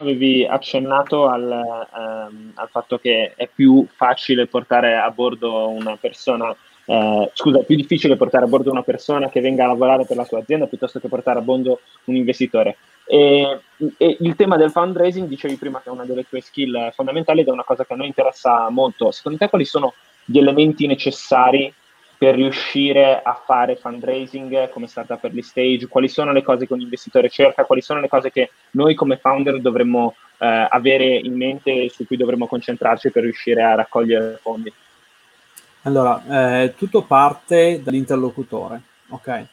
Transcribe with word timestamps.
avevi 0.00 0.46
accennato 0.46 1.28
al, 1.28 1.50
ehm, 1.50 2.52
al, 2.54 2.68
fatto 2.70 2.98
che 2.98 3.34
è 3.36 3.48
più 3.52 3.86
facile 3.94 4.46
portare 4.46 4.96
a 4.96 5.10
bordo 5.10 5.68
una 5.68 5.96
persona, 5.96 6.54
eh, 6.86 7.30
scusa, 7.34 7.60
è 7.60 7.64
più 7.64 7.76
difficile 7.76 8.16
portare 8.16 8.44
a 8.44 8.48
bordo 8.48 8.70
una 8.70 8.82
persona 8.82 9.28
che 9.28 9.40
venga 9.40 9.64
a 9.64 9.68
lavorare 9.68 10.06
per 10.06 10.16
la 10.16 10.24
tua 10.24 10.40
azienda 10.40 10.66
piuttosto 10.66 11.00
che 11.00 11.08
portare 11.08 11.38
a 11.38 11.42
bordo 11.42 11.80
un 12.04 12.16
investitore. 12.16 12.76
E, 13.06 13.60
e 13.96 14.16
il 14.20 14.36
tema 14.36 14.56
del 14.56 14.70
fundraising, 14.70 15.28
dicevi 15.28 15.56
prima 15.56 15.80
che 15.80 15.88
è 15.88 15.92
una 15.92 16.04
delle 16.04 16.26
tue 16.28 16.40
skill 16.40 16.92
fondamentali 16.92 17.40
ed 17.40 17.48
è 17.48 17.52
una 17.52 17.64
cosa 17.64 17.84
che 17.84 17.92
a 17.92 17.96
noi 17.96 18.06
interessa 18.06 18.68
molto. 18.70 19.10
Secondo 19.10 19.38
te 19.38 19.48
quali 19.48 19.64
sono 19.64 19.94
gli 20.24 20.38
elementi 20.38 20.86
necessari 20.86 21.72
per 22.20 22.34
riuscire 22.34 23.22
a 23.22 23.32
fare 23.46 23.76
fundraising 23.76 24.68
come 24.68 24.86
startup 24.86 25.24
early 25.24 25.40
stage, 25.40 25.88
quali 25.88 26.06
sono 26.06 26.32
le 26.32 26.42
cose 26.42 26.66
che 26.66 26.74
un 26.74 26.82
investitore 26.82 27.30
cerca, 27.30 27.64
quali 27.64 27.80
sono 27.80 27.98
le 27.98 28.10
cose 28.10 28.30
che 28.30 28.50
noi 28.72 28.94
come 28.94 29.16
founder 29.16 29.58
dovremmo 29.58 30.14
eh, 30.36 30.66
avere 30.68 31.16
in 31.16 31.34
mente 31.34 31.70
e 31.70 31.88
su 31.88 32.04
cui 32.06 32.18
dovremmo 32.18 32.46
concentrarci 32.46 33.10
per 33.10 33.22
riuscire 33.22 33.62
a 33.62 33.74
raccogliere 33.74 34.38
fondi. 34.42 34.70
Allora, 35.84 36.60
eh, 36.60 36.74
tutto 36.76 37.04
parte 37.04 37.80
dall'interlocutore, 37.82 38.82
ok? 39.08 39.46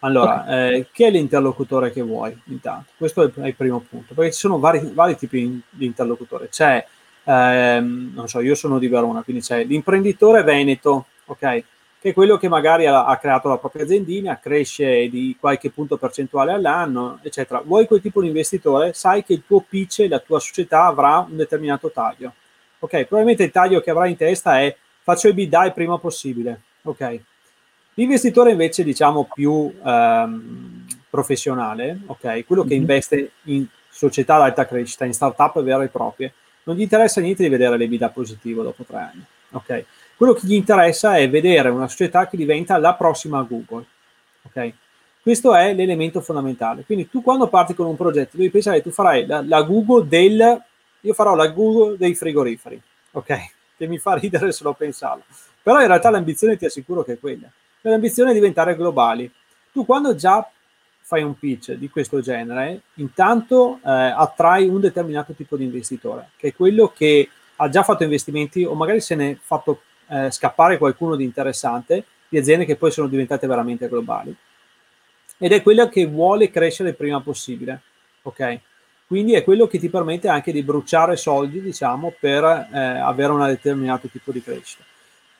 Allora, 0.00 0.42
okay. 0.42 0.74
Eh, 0.74 0.86
chi 0.92 1.04
è 1.04 1.10
l'interlocutore 1.10 1.92
che 1.92 2.02
vuoi 2.02 2.36
intanto? 2.46 2.90
Questo 2.96 3.32
è 3.32 3.46
il 3.46 3.54
primo 3.54 3.78
punto, 3.88 4.14
perché 4.14 4.32
ci 4.32 4.40
sono 4.40 4.58
vari, 4.58 4.90
vari 4.92 5.16
tipi 5.16 5.62
di 5.70 5.86
interlocutore. 5.86 6.48
C'è, 6.48 6.84
ehm, 7.22 8.10
non 8.12 8.26
so, 8.26 8.40
io 8.40 8.56
sono 8.56 8.80
di 8.80 8.88
Verona, 8.88 9.22
quindi 9.22 9.40
c'è 9.40 9.62
l'imprenditore 9.62 10.42
veneto, 10.42 11.06
ok? 11.26 11.64
Che 12.00 12.10
è 12.10 12.12
quello 12.12 12.36
che 12.36 12.48
magari 12.48 12.86
ha, 12.86 13.04
ha, 13.04 13.16
creato 13.16 13.48
la 13.48 13.58
propria 13.58 13.82
aziendina, 13.82 14.38
cresce 14.38 15.08
di 15.08 15.36
qualche 15.38 15.70
punto 15.70 15.96
percentuale 15.96 16.52
all'anno, 16.52 17.18
eccetera. 17.22 17.60
Vuoi 17.64 17.86
quel 17.86 18.00
tipo 18.00 18.20
di 18.20 18.28
investitore? 18.28 18.92
Sai 18.92 19.24
che 19.24 19.32
il 19.32 19.42
tuo 19.44 19.64
pitch, 19.68 20.06
la 20.08 20.20
tua 20.20 20.38
società 20.38 20.84
avrà 20.84 21.26
un 21.28 21.36
determinato 21.36 21.90
taglio. 21.90 22.32
Ok, 22.78 23.04
probabilmente 23.04 23.42
il 23.42 23.50
taglio 23.50 23.80
che 23.80 23.90
avrai 23.90 24.10
in 24.10 24.16
testa 24.16 24.60
è 24.60 24.74
faccio 25.02 25.26
il 25.26 25.32
EBITDA 25.32 25.66
il 25.66 25.72
prima 25.72 25.98
possibile. 25.98 26.60
Ok. 26.82 27.20
L'investitore 27.94 28.52
invece, 28.52 28.84
diciamo, 28.84 29.28
più 29.34 29.74
ehm, 29.84 30.86
professionale, 31.10 31.98
ok, 32.06 32.44
quello 32.46 32.62
che 32.62 32.68
mm-hmm. 32.68 32.80
investe 32.80 33.32
in 33.44 33.66
società 33.90 34.36
ad 34.36 34.42
alta 34.42 34.66
crescita, 34.66 35.04
in 35.04 35.12
startup 35.12 35.60
vere 35.62 35.86
e 35.86 35.88
proprie, 35.88 36.32
non 36.62 36.76
gli 36.76 36.82
interessa 36.82 37.20
niente 37.20 37.42
di 37.42 37.48
vedere 37.48 37.76
l'EBITDA 37.76 38.10
positivo 38.10 38.62
dopo 38.62 38.84
tre 38.84 38.98
anni. 38.98 39.24
Ok 39.52 39.84
quello 40.18 40.32
che 40.32 40.48
gli 40.48 40.54
interessa 40.54 41.16
è 41.16 41.30
vedere 41.30 41.68
una 41.68 41.86
società 41.86 42.26
che 42.26 42.36
diventa 42.36 42.76
la 42.76 42.94
prossima 42.94 43.40
Google. 43.42 43.84
Ok? 44.42 44.72
Questo 45.22 45.54
è 45.54 45.72
l'elemento 45.72 46.20
fondamentale. 46.20 46.82
Quindi 46.84 47.08
tu 47.08 47.22
quando 47.22 47.46
parti 47.46 47.72
con 47.72 47.86
un 47.86 47.94
progetto 47.94 48.36
devi 48.36 48.50
pensare 48.50 48.78
che 48.78 48.82
tu 48.82 48.90
farai 48.90 49.26
la, 49.26 49.44
la 49.46 49.62
Google 49.62 50.08
del... 50.08 50.60
Io 51.02 51.14
farò 51.14 51.36
la 51.36 51.46
Google 51.46 51.96
dei 51.96 52.16
frigoriferi. 52.16 52.82
Ok? 53.12 53.36
Che 53.76 53.86
mi 53.86 53.98
fa 53.98 54.14
ridere 54.14 54.50
solo 54.50 54.72
pensarlo. 54.72 55.22
Però 55.62 55.80
in 55.80 55.86
realtà 55.86 56.10
l'ambizione 56.10 56.56
ti 56.56 56.64
assicuro 56.64 57.04
che 57.04 57.12
è 57.12 57.18
quella. 57.20 57.48
L'ambizione 57.82 58.32
è 58.32 58.34
diventare 58.34 58.74
globali. 58.74 59.30
Tu 59.72 59.86
quando 59.86 60.16
già 60.16 60.50
fai 61.00 61.22
un 61.22 61.38
pitch 61.38 61.74
di 61.74 61.88
questo 61.88 62.20
genere, 62.20 62.80
intanto 62.94 63.76
eh, 63.84 63.88
attrai 63.88 64.66
un 64.66 64.80
determinato 64.80 65.32
tipo 65.32 65.56
di 65.56 65.62
investitore, 65.62 66.30
che 66.36 66.48
è 66.48 66.54
quello 66.54 66.92
che 66.94 67.28
ha 67.54 67.68
già 67.68 67.82
fatto 67.82 68.02
investimenti 68.02 68.64
o 68.64 68.74
magari 68.74 69.00
se 69.00 69.14
ne 69.14 69.30
è 69.30 69.38
fatto 69.40 69.82
eh, 70.08 70.30
scappare 70.30 70.78
qualcuno 70.78 71.16
di 71.16 71.24
interessante, 71.24 72.04
di 72.28 72.38
aziende 72.38 72.64
che 72.64 72.76
poi 72.76 72.90
sono 72.90 73.08
diventate 73.08 73.46
veramente 73.46 73.88
globali. 73.88 74.34
Ed 75.38 75.52
è 75.52 75.62
quella 75.62 75.88
che 75.88 76.06
vuole 76.06 76.50
crescere 76.50 76.90
il 76.90 76.96
prima 76.96 77.20
possibile, 77.20 77.80
ok? 78.22 78.60
Quindi 79.06 79.34
è 79.34 79.42
quello 79.42 79.66
che 79.66 79.78
ti 79.78 79.88
permette 79.88 80.28
anche 80.28 80.52
di 80.52 80.62
bruciare 80.62 81.16
soldi, 81.16 81.62
diciamo, 81.62 82.12
per 82.18 82.44
eh, 82.44 82.78
avere 82.78 83.32
un 83.32 83.46
determinato 83.46 84.08
tipo 84.08 84.32
di 84.32 84.42
crescita. 84.42 84.84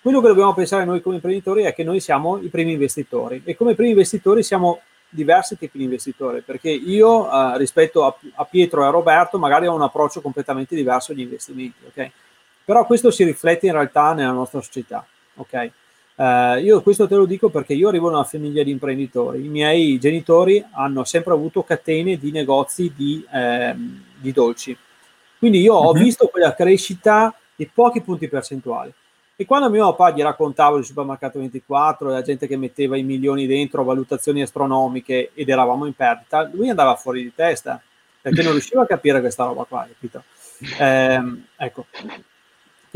Quello 0.01 0.21
che 0.21 0.29
dobbiamo 0.29 0.55
pensare 0.55 0.85
noi 0.85 1.03
come 1.03 1.17
imprenditori 1.17 1.65
è 1.65 1.75
che 1.75 1.85
noi 1.85 2.00
siamo 2.00 2.39
i 2.39 2.49
primi 2.49 2.73
investitori 2.73 3.43
e 3.45 3.56
come 3.56 3.75
primi 3.75 3.91
investitori 3.91 4.43
siamo 4.43 4.81
diversi 5.09 5.59
tipi 5.59 5.79
di 5.79 5.85
investitori, 5.85 6.41
perché 6.41 6.71
io 6.71 7.31
eh, 7.31 7.59
rispetto 7.59 8.06
a, 8.06 8.17
a, 8.35 8.45
Pietro 8.45 8.83
e 8.83 8.87
a 8.87 8.91
Roberto 8.91 9.39
magari 9.39 9.67
ho 9.67 9.75
un 9.75 9.83
approccio 9.83 10.21
completamente 10.21 10.75
diverso 10.75 11.12
agli 11.12 11.21
investimenti, 11.21 11.85
ok? 11.87 12.11
Però 12.69 12.84
questo 12.84 13.11
si 13.11 13.25
riflette 13.25 13.65
in 13.65 13.73
realtà 13.73 14.12
nella 14.12 14.31
nostra 14.31 14.61
società, 14.61 15.03
ok? 15.37 15.71
Uh, 16.17 16.59
io 16.59 16.83
questo 16.83 17.09
te 17.09 17.15
lo 17.15 17.25
dico 17.25 17.49
perché 17.49 17.73
io 17.73 17.89
arrivo 17.89 18.11
da 18.11 18.17
una 18.17 18.27
famiglia 18.27 18.62
di 18.62 18.71
imprenditori. 18.71 19.43
I 19.43 19.49
miei 19.49 19.99
genitori 19.99 20.62
hanno 20.73 21.03
sempre 21.05 21.33
avuto 21.33 21.62
catene 21.62 22.19
di 22.19 22.31
negozi 22.31 22.93
di, 22.95 23.25
eh, 23.33 23.75
di 24.19 24.33
dolci. 24.33 24.77
Quindi 25.39 25.61
io 25.62 25.77
ho 25.77 25.93
uh-huh. 25.93 25.99
visto 25.99 26.27
quella 26.27 26.55
crescita 26.55 27.34
di 27.56 27.67
pochi 27.73 28.03
punti 28.03 28.29
percentuali. 28.29 28.93
E 29.35 29.47
quando 29.47 29.71
mio 29.71 29.95
papà 29.95 30.15
gli 30.15 30.21
raccontavo 30.21 30.77
il 30.77 30.85
supermercato 30.85 31.39
24, 31.39 32.11
la 32.11 32.21
gente 32.21 32.47
che 32.47 32.59
metteva 32.59 32.99
i 32.99 33.03
milioni 33.03 33.47
dentro, 33.47 33.83
valutazioni 33.83 34.43
astronomiche 34.43 35.31
ed 35.33 35.49
eravamo 35.49 35.87
in 35.87 35.95
perdita, 35.95 36.47
lui 36.53 36.69
andava 36.69 36.97
fuori 36.97 37.23
di 37.23 37.33
testa 37.35 37.81
perché 38.21 38.43
non 38.43 38.53
riusciva 38.53 38.83
a 38.83 38.87
capire 38.87 39.21
questa 39.21 39.45
roba 39.45 39.65
qua, 39.65 39.89
capito? 39.89 40.23
Eh, 40.79 41.23
ecco, 41.56 41.87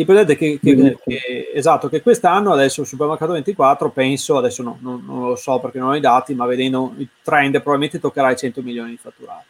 ti 0.02 0.04
prendete 0.04 0.36
che, 0.36 0.58
che, 0.60 0.98
che, 1.04 1.50
esatto, 1.54 1.88
che 1.88 2.02
quest'anno 2.02 2.52
adesso 2.52 2.80
il 2.80 2.86
supermercato 2.86 3.32
24 3.32 3.90
penso, 3.90 4.36
adesso 4.36 4.62
no, 4.62 4.78
non, 4.80 5.04
non, 5.06 5.28
lo 5.28 5.36
so 5.36 5.60
perché 5.60 5.78
non 5.78 5.90
ho 5.90 5.94
i 5.94 6.00
dati, 6.00 6.34
ma 6.34 6.44
vedendo 6.44 6.92
il 6.96 7.08
trend 7.22 7.52
probabilmente 7.52 8.00
toccherà 8.00 8.32
i 8.32 8.36
100 8.36 8.62
milioni 8.62 8.90
di 8.90 8.96
fatturato. 8.96 9.46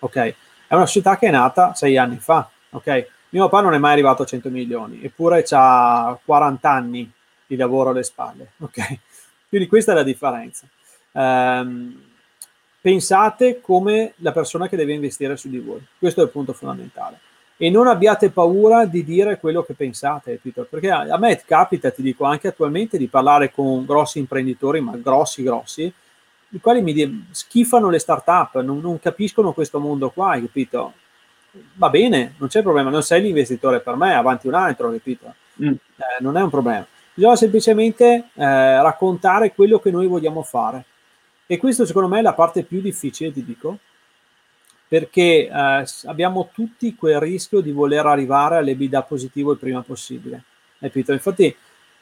Ok, 0.00 0.16
è 0.68 0.74
una 0.74 0.86
società 0.86 1.18
che 1.18 1.26
è 1.26 1.30
nata 1.30 1.74
sei 1.74 1.96
anni 1.96 2.18
fa. 2.18 2.48
Ok, 2.70 3.08
mio 3.30 3.48
papà 3.48 3.62
non 3.62 3.74
è 3.74 3.78
mai 3.78 3.92
arrivato 3.92 4.22
a 4.22 4.26
100 4.26 4.50
milioni, 4.50 5.02
eppure 5.02 5.44
ha 5.50 6.18
40 6.24 6.70
anni 6.70 7.10
di 7.46 7.56
lavoro 7.56 7.90
alle 7.90 8.04
spalle. 8.04 8.52
Ok, 8.58 8.98
quindi 9.48 9.66
questa 9.66 9.92
è 9.92 9.94
la 9.96 10.04
differenza. 10.04 10.66
Um, 11.12 12.00
pensate 12.80 13.60
come 13.60 14.12
la 14.16 14.30
persona 14.30 14.68
che 14.68 14.76
deve 14.76 14.92
investire 14.92 15.36
su 15.36 15.48
di 15.48 15.58
voi. 15.58 15.84
Questo 15.98 16.20
è 16.20 16.24
il 16.24 16.30
punto 16.30 16.52
fondamentale 16.52 17.26
e 17.60 17.70
non 17.70 17.88
abbiate 17.88 18.30
paura 18.30 18.86
di 18.86 19.02
dire 19.04 19.40
quello 19.40 19.64
che 19.64 19.74
pensate, 19.74 20.38
Peter, 20.40 20.64
perché 20.64 20.90
a, 20.90 21.00
a 21.00 21.18
me 21.18 21.42
capita, 21.44 21.90
ti 21.90 22.02
dico, 22.02 22.24
anche 22.24 22.46
attualmente 22.46 22.96
di 22.96 23.08
parlare 23.08 23.50
con 23.50 23.84
grossi 23.84 24.20
imprenditori, 24.20 24.80
ma 24.80 24.96
grossi, 24.96 25.42
grossi, 25.42 25.92
i 26.50 26.60
quali 26.60 26.80
mi 26.80 27.26
schifano 27.32 27.90
le 27.90 27.98
start-up, 27.98 28.60
non, 28.60 28.78
non 28.78 29.00
capiscono 29.00 29.52
questo 29.52 29.80
mondo 29.80 30.10
qua, 30.10 30.30
hai 30.30 30.42
capito? 30.42 30.92
Va 31.74 31.90
bene, 31.90 32.34
non 32.38 32.48
c'è 32.48 32.62
problema, 32.62 32.90
non 32.90 33.02
sei 33.02 33.22
l'investitore 33.22 33.80
per 33.80 33.96
me, 33.96 34.14
avanti 34.14 34.46
un 34.46 34.54
altro, 34.54 34.92
capito? 34.92 35.34
Mm. 35.60 35.72
Eh, 35.72 36.20
non 36.20 36.36
è 36.36 36.42
un 36.42 36.50
problema. 36.50 36.86
Bisogna 37.12 37.34
semplicemente 37.34 38.28
eh, 38.34 38.82
raccontare 38.82 39.52
quello 39.52 39.80
che 39.80 39.90
noi 39.90 40.06
vogliamo 40.06 40.42
fare. 40.42 40.84
E 41.44 41.56
questo 41.56 41.84
secondo 41.84 42.06
me 42.06 42.20
è 42.20 42.22
la 42.22 42.34
parte 42.34 42.62
più 42.62 42.80
difficile, 42.80 43.32
ti 43.32 43.44
dico, 43.44 43.78
perché 44.88 45.46
eh, 45.46 45.84
abbiamo 46.06 46.48
tutti 46.52 46.96
quel 46.96 47.20
rischio 47.20 47.60
di 47.60 47.70
voler 47.70 48.06
arrivare 48.06 48.56
all'EBITDA 48.56 49.02
positivo 49.02 49.52
il 49.52 49.58
prima 49.58 49.82
possibile. 49.82 50.42
Capito? 50.78 51.12
Infatti 51.12 51.54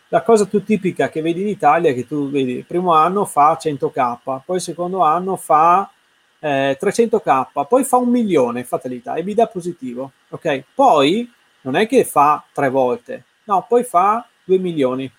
la 0.08 0.22
cosa 0.22 0.46
più 0.46 0.62
tipica 0.62 1.08
che 1.08 1.20
vedi 1.20 1.40
in 1.40 1.48
Italia 1.48 1.90
è 1.90 1.94
che 1.94 2.06
tu 2.06 2.30
vedi 2.30 2.52
il 2.52 2.64
primo 2.64 2.94
anno 2.94 3.24
fa 3.24 3.58
100k, 3.60 4.40
poi 4.44 4.56
il 4.56 4.62
secondo 4.62 5.02
anno 5.02 5.34
fa 5.34 5.90
eh, 6.38 6.78
300k, 6.80 7.66
poi 7.66 7.82
fa 7.82 7.96
un 7.96 8.10
milione, 8.10 8.62
fatalità, 8.62 9.16
EBITDA 9.16 9.48
positivo, 9.48 10.12
ok? 10.28 10.62
Poi 10.74 11.28
non 11.62 11.74
è 11.74 11.88
che 11.88 12.04
fa 12.04 12.44
tre 12.52 12.70
volte, 12.70 13.24
no, 13.44 13.66
poi 13.68 13.82
fa 13.82 14.24
2 14.44 14.58
milioni, 14.58 15.10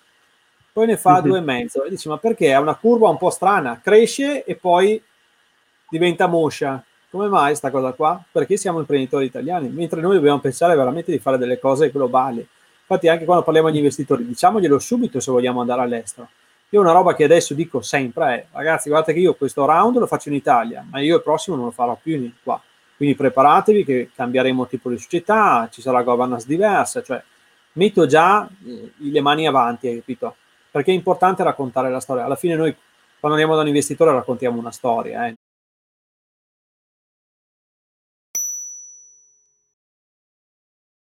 poi 0.72 0.86
ne 0.86 0.96
fa 0.96 1.14
mm-hmm. 1.14 1.22
due 1.24 1.38
e 1.38 1.42
mezzo, 1.42 1.84
e 1.84 1.90
dici 1.90 2.08
ma 2.08 2.16
perché? 2.16 2.46
È 2.46 2.56
una 2.56 2.76
curva 2.76 3.10
un 3.10 3.18
po' 3.18 3.30
strana, 3.30 3.80
cresce 3.82 4.44
e 4.44 4.56
poi 4.56 5.02
diventa 5.90 6.26
moscia, 6.28 6.82
come 7.10 7.28
mai 7.28 7.48
questa 7.48 7.70
cosa 7.70 7.92
qua? 7.92 8.22
Perché 8.30 8.56
siamo 8.56 8.78
imprenditori 8.80 9.24
italiani, 9.24 9.68
mentre 9.68 10.00
noi 10.00 10.16
dobbiamo 10.16 10.40
pensare 10.40 10.74
veramente 10.74 11.10
di 11.10 11.18
fare 11.18 11.38
delle 11.38 11.58
cose 11.58 11.90
globali. 11.90 12.46
Infatti 12.80 13.08
anche 13.08 13.24
quando 13.24 13.44
parliamo 13.44 13.68
agli 13.68 13.76
investitori, 13.76 14.26
diciamoglielo 14.26 14.78
subito 14.78 15.20
se 15.20 15.30
vogliamo 15.30 15.60
andare 15.60 15.82
all'estero. 15.82 16.28
Io 16.70 16.80
una 16.80 16.92
roba 16.92 17.14
che 17.14 17.24
adesso 17.24 17.54
dico 17.54 17.80
sempre 17.80 18.34
è, 18.34 18.46
ragazzi, 18.52 18.88
guardate 18.90 19.14
che 19.14 19.20
io 19.20 19.34
questo 19.34 19.64
round 19.64 19.96
lo 19.96 20.06
faccio 20.06 20.28
in 20.28 20.34
Italia, 20.34 20.84
ma 20.90 21.00
io 21.00 21.16
il 21.16 21.22
prossimo 21.22 21.56
non 21.56 21.66
lo 21.66 21.70
farò 21.70 21.98
più 22.00 22.30
qua. 22.42 22.60
Quindi 22.96 23.14
preparatevi 23.14 23.84
che 23.84 24.10
cambieremo 24.14 24.66
tipo 24.66 24.90
di 24.90 24.98
società, 24.98 25.68
ci 25.70 25.80
sarà 25.80 26.02
governance 26.02 26.46
diversa, 26.46 27.02
cioè 27.02 27.22
metto 27.72 28.06
già 28.06 28.46
eh, 28.66 28.92
le 28.96 29.20
mani 29.20 29.46
avanti, 29.46 29.86
hai 29.86 29.96
capito? 29.96 30.34
Perché 30.70 30.90
è 30.90 30.94
importante 30.94 31.42
raccontare 31.42 31.90
la 31.90 32.00
storia. 32.00 32.24
Alla 32.24 32.36
fine 32.36 32.54
noi 32.54 32.74
quando 33.20 33.36
andiamo 33.36 33.56
da 33.56 33.62
un 33.62 33.68
investitore 33.68 34.12
raccontiamo 34.12 34.58
una 34.58 34.70
storia, 34.70 35.26
eh? 35.26 35.36